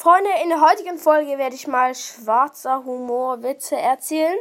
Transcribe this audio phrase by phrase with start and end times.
[0.00, 4.38] Freunde, in der heutigen Folge werde ich mal schwarzer Humor Witze erzählen.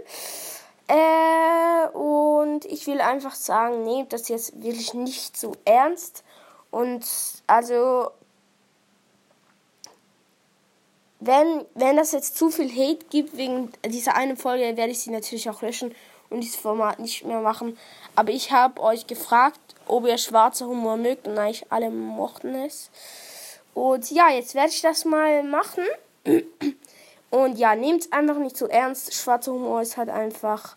[0.87, 6.23] Äh, und ich will einfach sagen, nehmt das jetzt wirklich nicht so ernst.
[6.71, 7.05] Und
[7.45, 8.09] also,
[11.19, 15.11] wenn, wenn das jetzt zu viel Hate gibt wegen dieser einen Folge, werde ich sie
[15.11, 15.93] natürlich auch löschen
[16.29, 17.77] und dieses Format nicht mehr machen.
[18.15, 22.89] Aber ich habe euch gefragt, ob ihr schwarzer Humor mögt und eigentlich alle mochten es.
[23.73, 25.85] Und ja, jetzt werde ich das mal machen.
[27.29, 29.13] Und ja, nehmt es einfach nicht so ernst.
[29.13, 30.75] Schwarzer Humor ist halt einfach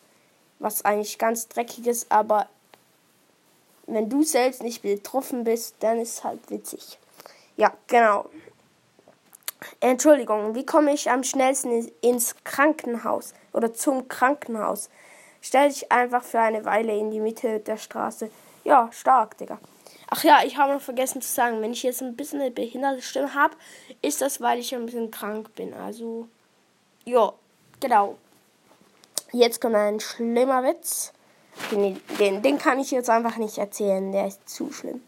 [0.59, 2.49] was eigentlich ganz dreckiges, aber
[3.87, 6.99] wenn du selbst nicht betroffen bist, dann ist es halt witzig.
[7.57, 8.27] Ja, genau.
[9.81, 14.89] Entschuldigung, wie komme ich am schnellsten ins Krankenhaus oder zum Krankenhaus?
[15.41, 18.31] Stell dich einfach für eine Weile in die Mitte der Straße.
[18.65, 19.59] Ja, stark, Digga.
[20.15, 23.01] Ach ja, ich habe noch vergessen zu sagen, wenn ich jetzt ein bisschen eine behinderte
[23.01, 23.57] Stimme habe,
[24.03, 25.73] ist das, weil ich ein bisschen krank bin.
[25.73, 26.29] Also,
[27.07, 27.33] ja,
[27.81, 28.19] genau.
[29.33, 31.15] Jetzt kommt ein schlimmer Witz.
[31.71, 35.03] Den, den, den kann ich jetzt einfach nicht erzählen, der ist zu schlimm.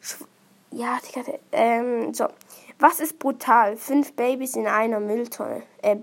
[0.00, 0.24] Sch
[0.72, 2.26] ja, Digga, ähm, so.
[2.80, 3.76] Was ist brutal?
[3.76, 5.62] Fünf Babys in einer Mülltonne.
[5.82, 5.94] Äh,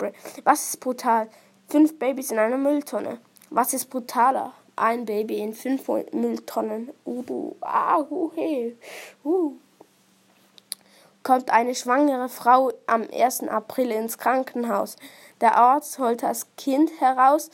[0.45, 1.27] was ist brutal?
[1.67, 3.19] Fünf Babys in einer Mülltonne.
[3.49, 4.53] Was ist brutaler?
[4.75, 6.91] Ein Baby in fünf Mülltonnen.
[7.05, 8.77] Uh, ah, uh, hey,
[9.23, 9.53] uh.
[11.23, 13.47] Kommt eine schwangere Frau am 1.
[13.47, 14.95] April ins Krankenhaus.
[15.39, 17.51] Der Arzt holt das Kind heraus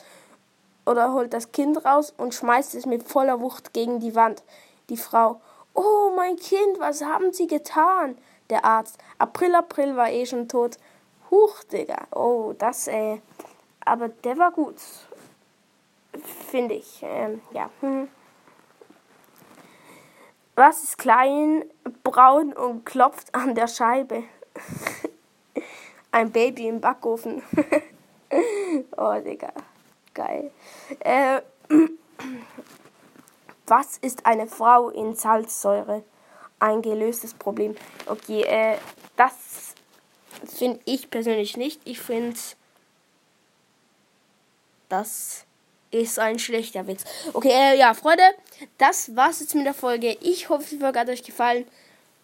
[0.86, 4.44] oder holt das Kind raus und schmeißt es mit voller Wucht gegen die Wand.
[4.90, 5.42] Die Frau.
[5.74, 8.18] Oh, mein Kind, was haben Sie getan?
[8.50, 8.98] Der Arzt.
[9.18, 10.78] April, April war eh schon tot.
[11.30, 12.08] Huch, Digga.
[12.16, 13.20] Oh, das, äh
[13.88, 14.76] aber der war gut.
[16.50, 17.00] Finde ich.
[17.02, 17.70] Ähm, ja.
[17.82, 18.08] Hm.
[20.56, 21.66] Was ist klein,
[22.04, 24.24] braun und klopft an der Scheibe?
[26.12, 27.44] Ein Baby im Backofen.
[28.98, 29.54] oh, Digga.
[30.14, 30.52] Geil.
[31.00, 31.42] Äh,
[33.68, 36.04] was ist eine Frau in Salzsäure?
[36.60, 37.76] Ein gelöstes Problem.
[38.08, 38.78] Okay, äh,
[39.16, 39.76] das
[40.44, 41.82] finde ich persönlich nicht.
[41.86, 42.36] Ich finde
[44.90, 45.46] das
[45.92, 47.04] ist ein schlechter Witz.
[47.34, 48.24] Okay, äh, ja, Freunde,
[48.78, 50.18] das war's jetzt mit der Folge.
[50.22, 51.66] Ich hoffe, die Folge hat euch gefallen.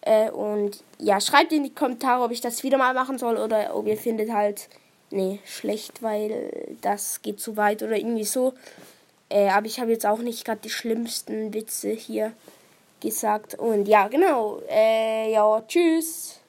[0.02, 3.74] Äh, und ja, schreibt in die Kommentare, ob ich das wieder mal machen soll oder
[3.74, 4.68] ob ihr findet halt,
[5.10, 8.52] nee, schlecht, weil das geht zu weit oder irgendwie so.
[9.30, 12.32] Äh, aber ich habe jetzt auch nicht gerade die schlimmsten Witze hier
[13.00, 13.54] gesagt.
[13.54, 14.60] Und ja, genau.
[14.68, 16.40] Äh, ja, tschüss.